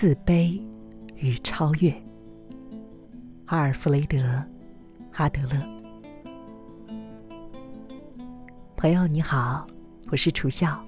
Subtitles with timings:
[0.00, 0.62] 自卑
[1.16, 1.92] 与超越。
[3.46, 4.16] 阿尔弗雷德·
[5.14, 5.60] 阿德勒。
[8.76, 9.66] 朋友你好，
[10.08, 10.80] 我是楚笑。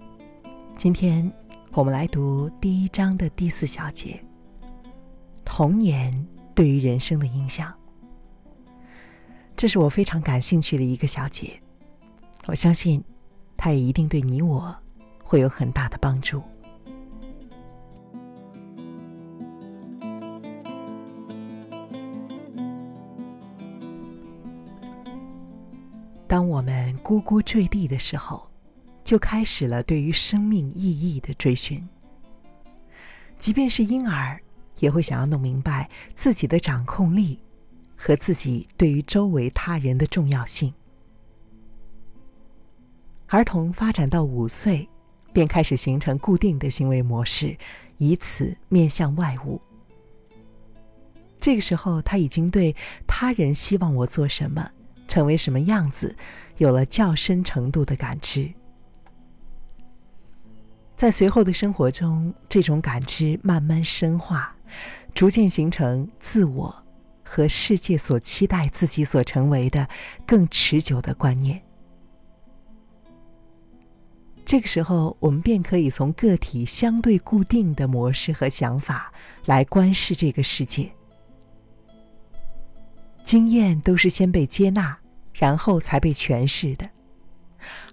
[0.76, 1.28] 今天
[1.72, 4.24] 我们来读第一章的第四小节：
[5.44, 6.14] 童年
[6.54, 7.74] 对于人生的影响。
[9.56, 11.60] 这是我非常感兴趣的一个小节，
[12.46, 13.02] 我相信
[13.56, 14.72] 它也一定对你我
[15.20, 16.40] 会有很大的帮助。
[26.30, 28.48] 当我们呱呱坠地的时候，
[29.02, 31.84] 就开始了对于生命意义的追寻。
[33.36, 34.40] 即便是婴儿，
[34.78, 37.36] 也会想要弄明白自己的掌控力
[37.96, 40.72] 和自己对于周围他人的重要性。
[43.26, 44.88] 儿童发展到五岁，
[45.32, 47.58] 便开始形成固定的行为模式，
[47.98, 49.60] 以此面向外物。
[51.40, 52.72] 这个时候，他已经对
[53.04, 54.70] 他人希望我做什么。
[55.10, 56.14] 成为什么样子，
[56.58, 58.48] 有了较深程度的感知。
[60.94, 64.54] 在随后的生活中，这种感知慢慢深化，
[65.12, 66.72] 逐渐形成自我
[67.24, 69.88] 和世界所期待自己所成为的
[70.24, 71.60] 更持久的观念。
[74.44, 79.12] 这个时候，我们便可以从个体相对固定的模式和想法
[79.44, 80.88] 来观视这个世界。
[83.24, 84.99] 经验都是先被接纳。
[85.40, 86.90] 然后才被诠释的，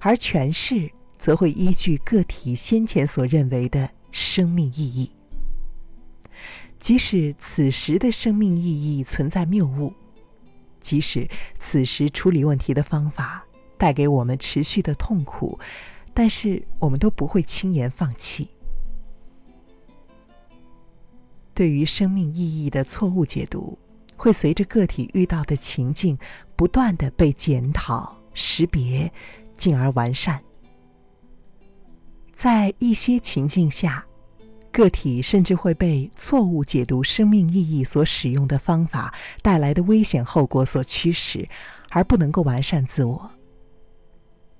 [0.01, 5.09] 而诠释则会依据个体先前所认为的生命意义。
[6.77, 9.93] 即使此时的生命意义存在谬误，
[10.81, 11.25] 即使
[11.57, 13.45] 此时处理问题的方法
[13.77, 15.57] 带给我们持续的痛苦，
[16.13, 18.49] 但是我们都不会轻言放弃。
[21.53, 23.79] 对于生命意义的错误解读。
[24.17, 26.17] 会随着个体遇到的情境
[26.55, 29.09] 不断的被检讨、识别，
[29.55, 30.41] 进而完善。
[32.33, 34.05] 在一些情境下，
[34.71, 41.47] 个体甚至会被错误解读生命意义所使用的方法带来的危险后果所驱使，
[41.89, 43.31] 而不能够完善自我。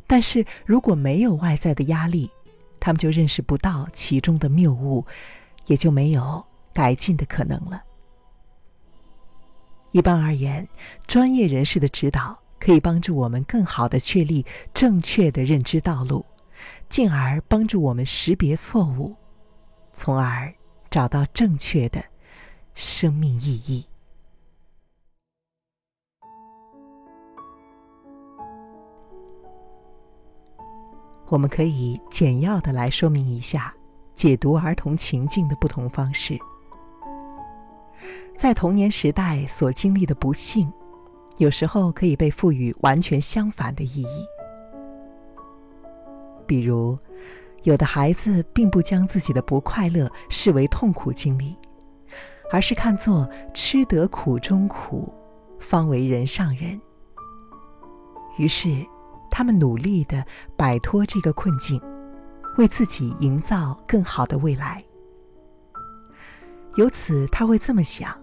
[0.08, 2.30] 但是如果没有外在的压力，
[2.80, 5.06] 他们就认识不到其中的谬误，
[5.66, 6.44] 也就没有
[6.74, 7.84] 改进的可能了。
[9.98, 10.68] 一般而言，
[11.08, 16.24] 专业人士的指导可以帮助我们更好的确立正确的认知道路，
[16.88, 19.16] 进而帮助我们识别错误，
[19.92, 20.54] 从而
[20.92, 22.06] 找到正确的
[22.76, 23.84] 生命意义。
[31.26, 33.74] 我们可以简要的来说明一下
[34.14, 36.38] 解读儿童情境的不同方式。
[38.38, 40.72] 在童年时代所经历的不幸，
[41.38, 44.26] 有时候可以被赋予完全相反的意义。
[46.46, 46.96] 比如，
[47.64, 51.58] 有的孩子并不将自己的不快乐视为痛苦经历，
[52.52, 55.12] 而是看作吃得苦中苦，
[55.60, 56.80] 方为人上人。
[58.38, 58.86] 于是，
[59.32, 60.24] 他们努力的
[60.56, 61.82] 摆脱这个困境，
[62.60, 64.84] 为自己营造更好的未来。
[66.76, 68.16] 由此，他会这么想：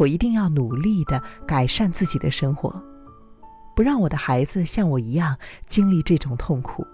[0.00, 2.82] 我一定要努力的改善自己的生活，
[3.76, 6.86] 不让我的孩子像我一样经历这种痛苦。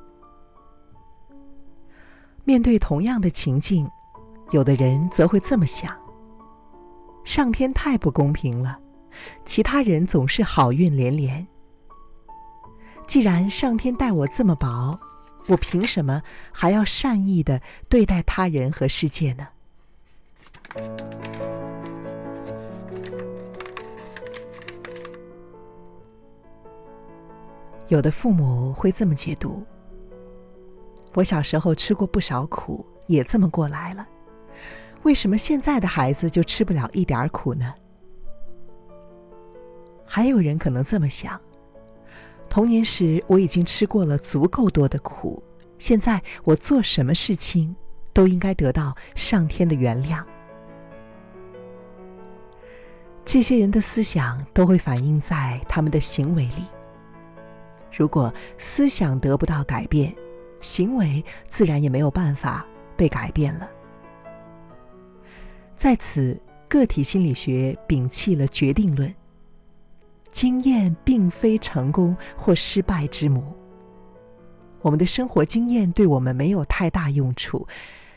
[2.42, 3.88] 面对同样的情境，
[4.50, 5.96] 有的人则会这么想：
[7.22, 8.76] 上天太不公平了，
[9.44, 11.46] 其他人总是好运连连。
[13.06, 14.98] 既然上天待我这么薄，
[15.46, 19.46] 我凭什么还要善意的对待他人和世界呢？
[27.88, 29.62] 有的父母会这么解读：
[31.14, 34.06] 我小时候吃过不少苦，也这么过来了，
[35.02, 37.72] 为什么现在的孩子就吃不了一点苦呢？
[40.04, 41.40] 还有人可能这么想：
[42.50, 45.40] 童年时我已经吃过了足够多的苦，
[45.78, 47.74] 现在我做什么事情
[48.12, 50.24] 都应该得到上天的原谅。
[53.24, 56.64] 这些人的思想都会反映在他们的行为里。
[57.96, 60.14] 如果思想得不到改变，
[60.60, 62.66] 行为自然也没有办法
[62.96, 63.68] 被改变了。
[65.76, 66.38] 在此，
[66.68, 69.12] 个体心理学摒弃了决定论。
[70.30, 73.42] 经验并非成功或失败之母。
[74.82, 77.66] 我们的生活经验对我们没有太大用处，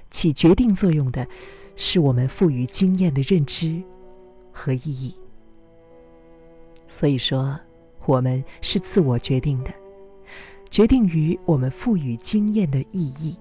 [0.10, 1.26] 起决定作用的
[1.78, 3.82] 是我们赋予经验的认知
[4.52, 5.16] 和意义。
[6.90, 7.58] 所以说，
[8.10, 9.72] 我们是自我决定的，
[10.72, 13.38] 决定于我们赋予经验的意义。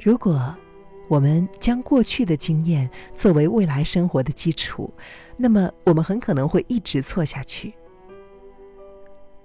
[0.00, 0.56] 如果
[1.10, 4.90] 我们将过去的经验作为未来生活的基础，
[5.36, 7.74] 那么我们很可能会一直错下去。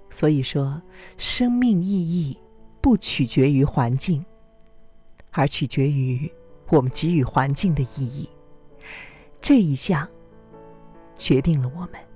[0.08, 0.80] 所以说，
[1.18, 2.38] 生命意义
[2.80, 4.24] 不取决于环境，
[5.32, 6.32] 而取决于
[6.70, 8.26] 我们给予环境的意义。
[9.42, 10.08] 这一项
[11.14, 12.07] 决定了我们。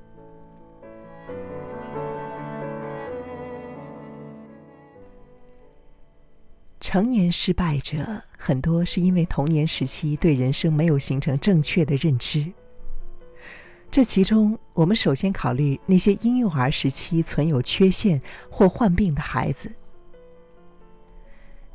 [6.92, 12.52] 成年失败者很多是因为童年时期对人生没有形成正确的认知。
[13.90, 19.74] 这其中，我们首先考虑那些婴幼儿时期存有缺陷或患病的孩子。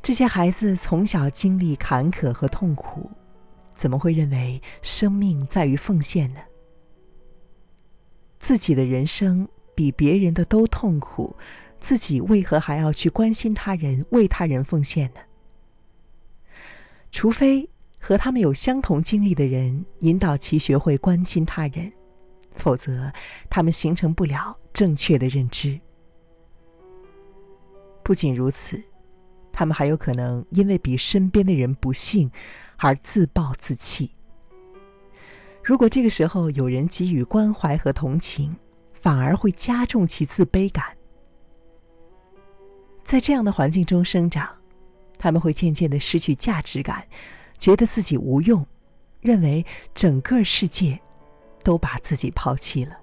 [0.04, 3.10] 这些孩子从小经历坎坷和痛苦，
[3.75, 6.42] 怎么会认为生命在于奉献呢？
[8.38, 11.36] 自己的人生比别人的都痛苦，
[11.79, 15.19] 自己为何还要去关心他人、为他人奉献呢？
[17.12, 17.69] 除非
[18.00, 21.91] 和他们有相同经历的人引导其学会关心他人。
[22.56, 23.12] 否则，
[23.51, 25.79] 他们形成不了正确的认知。
[28.01, 28.81] 不仅如此，
[29.51, 32.31] 他们还有可能因为比身边的人不幸
[32.77, 34.09] 而自暴自弃。
[35.63, 38.56] 如果这个时候有人给予关怀和同情，
[38.91, 40.96] 反而会加重其自卑感。
[43.07, 44.48] 在这样的环境中生长，
[45.18, 47.07] 他们会渐渐的失去价值感，
[47.57, 48.63] 觉得自己无用，
[49.21, 49.65] 认为
[49.95, 51.00] 整个世界。
[51.63, 52.98] 都把自己抛弃了。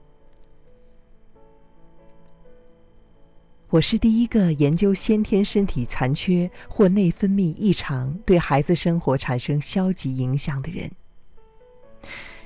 [3.69, 10.91] 我是第一个研究先天身体残缺或内分泌异常对孩子生活产生消极影响的人。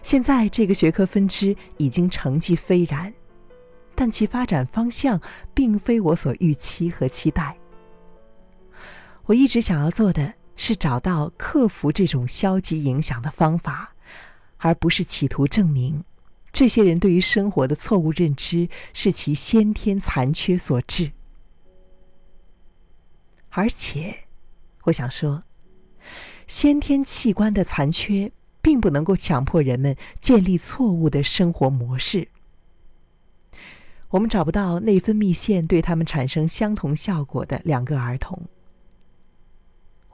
[0.02, 3.14] 现在这个学科分支已经成绩斐然，
[3.98, 5.20] 但其发展方向
[5.52, 7.58] 并非我所预期和期待。
[9.24, 13.92] 我一直想要做的是找到克服这种消极影响的方法。
[14.60, 16.02] 而不是企图证明，
[16.52, 21.12] 这些人对于生活的错误认知是其先天残缺所致。
[23.50, 24.24] 而且，
[24.82, 25.44] 我想说，
[26.48, 32.26] 先天器官的残缺并不能够强迫人们建立错误的生活模式。
[34.10, 38.48] 我们找不到内分泌腺对他们产生相同效果的两个儿童。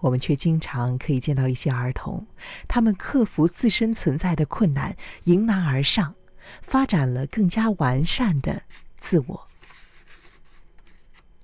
[0.00, 2.26] 我们却经常可以见到一些儿童，
[2.66, 6.14] 他们克服自身存在的困难，迎难而上，
[6.60, 8.62] 发展了更加完善的
[8.96, 9.48] 自我。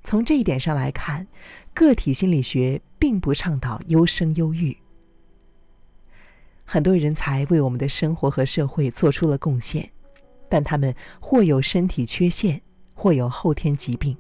[0.03, 1.29] 从这一点上来看，
[1.73, 4.77] 个体心理学并不倡导优生优育。
[6.65, 9.91] 很多人才为我们的生活和社会做出了贡献，
[10.51, 12.61] 但他们或有身体缺陷，
[12.93, 14.15] 或有后天疾病。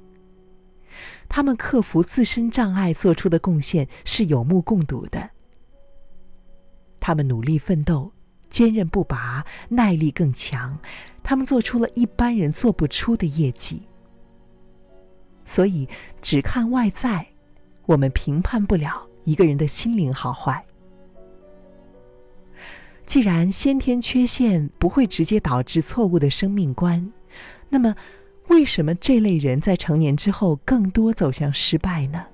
[1.28, 5.30] 他们克服自身障碍做出的贡献是有目共睹的。
[6.98, 8.12] 他们努力奋斗，
[8.48, 10.78] 坚韧不拔，耐力更强。
[11.22, 13.82] 他们做出了一般人做不出的业绩。
[15.44, 15.88] 所以，
[16.22, 17.26] 只看外在，
[17.86, 20.64] 我们评判不了一个人的心灵好坏。
[23.10, 27.12] 既然先天缺陷不会直接导致错误的生命观，
[27.68, 27.92] 那么。
[28.46, 32.24] 为什么这类人在成年之后更多走向失败呢？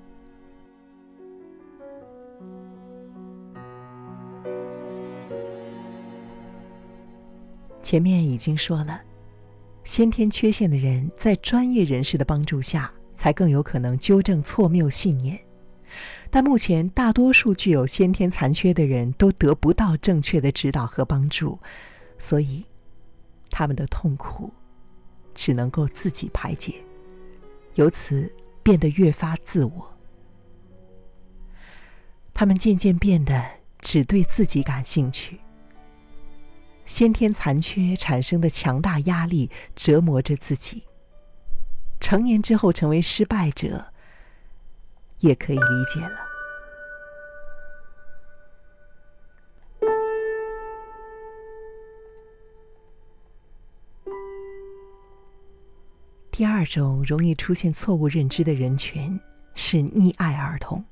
[7.81, 9.01] 前面已经说了，
[9.83, 15.46] 先天缺陷的人在专业人士的帮助下，才更有可能纠正错谬信念。
[16.29, 21.59] 但目前大多数具有先天残缺的人都得不到正确的指导和帮助，
[22.17, 22.63] 所以
[23.49, 24.53] 他们的痛苦。
[25.39, 26.73] 只能够自己排解，
[27.75, 28.27] 由此
[28.63, 29.97] 变得越发自我。
[32.33, 33.45] 他们渐渐变得
[33.79, 35.39] 只对自己感兴趣。
[36.87, 40.81] 先天残缺产生的强大压力折磨着自己。
[41.99, 43.93] 成年之后成为失败者，
[45.19, 46.27] 也可以理解了。
[56.29, 59.19] 第二种容易出现错误认知的人群
[59.55, 60.85] 是溺爱儿童。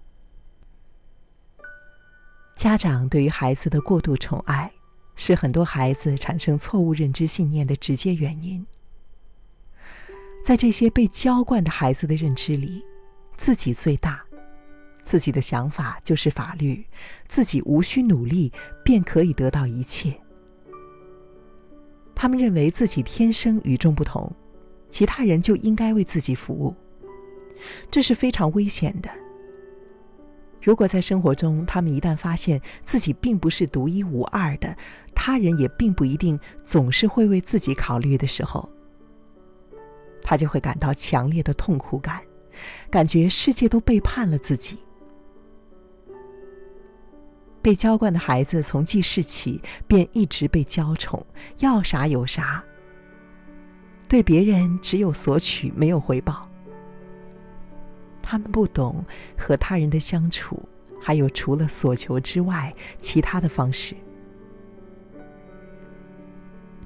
[2.55, 4.71] 家长对于孩子的过度宠爱，
[5.15, 8.65] 是很多孩子产生错误认知信念的直接原因。
[10.43, 12.83] 在这些被娇惯的孩子的认知里，
[13.37, 14.23] 自己最大，
[15.03, 16.85] 自己的想法就是法律，
[17.27, 18.51] 自己无需努力
[18.83, 20.15] 便可以得到一切。
[22.15, 24.31] 他们认为自己天生与众不同，
[24.89, 26.73] 其他人就应该为自己服务，
[27.91, 29.09] 这是非常危险的。
[30.61, 34.75] 如果在生活中，他们一旦发现自己并不是独一无二的，
[35.13, 38.67] 他人也并不一定总是会为自己考虑的时候，
[40.23, 42.21] 他就会感到强烈的痛苦感，
[42.89, 44.77] 感觉世界都背叛了自己。
[47.61, 51.25] 被娇惯的孩子从记事起便一直被娇宠，
[51.59, 52.63] 要啥有啥，
[54.07, 56.47] 对别人只有索取，没有回报。
[58.21, 59.03] 他们不懂
[59.37, 60.61] 和他人的相处，
[61.01, 63.95] 还有除了所求之外其他的方式。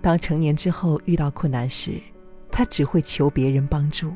[0.02, 2.02] 当成年之后遇到困难时，
[2.50, 4.14] 他只会求别人帮助。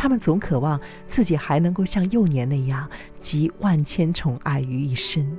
[0.00, 5.36] 他们总渴望自己还能够像幼年那样集万千宠爱于一身，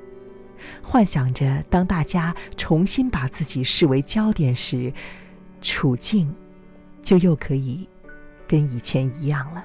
[0.84, 4.92] 幻想着当大家重新把自己视为焦点时，
[5.62, 6.36] 处境
[7.02, 7.88] 就又可以
[8.46, 9.64] 跟以前一样了。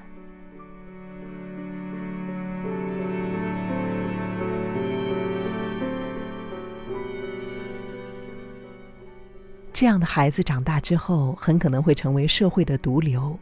[9.73, 13.37] 这样的孩子长大之后，很可能会成为社会的毒瘤。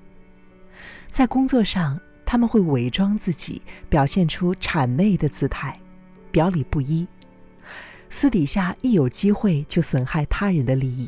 [1.13, 5.79] 在工作上，他们会伪装自己，表现出谄媚的姿态，
[6.31, 7.05] 表里不一；
[8.09, 11.07] 私底下一有机会就损害他人的利益。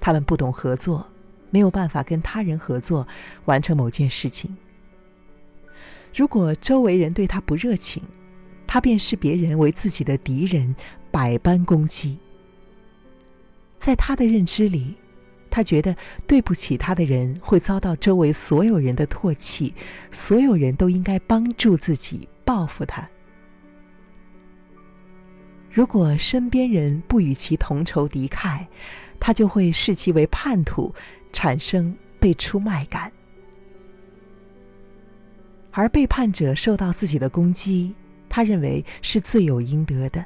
[0.00, 1.04] 他们不懂合作，
[1.50, 3.04] 没有办法跟他人合作
[3.46, 4.56] 完成某件事情。
[6.14, 8.00] 如果周围人对他不热情，
[8.68, 10.76] 他便视别人为自己的敌人，
[11.10, 12.16] 百般攻击。
[13.80, 14.94] 在他的认知里，
[15.50, 19.74] 他觉得对不起他的人会遭到周围所有人的唾弃，
[20.12, 23.08] 所有人都应该帮助自己报复他。
[25.70, 28.64] 如果身边人不与其同仇敌忾，
[29.18, 30.94] 他就会视其为叛徒，
[31.32, 33.12] 产生被出卖感。
[35.72, 37.94] 而背叛者受到自己的攻击，
[38.28, 40.24] 他认为是罪有应得的。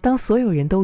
[0.00, 0.80] 当所有人都。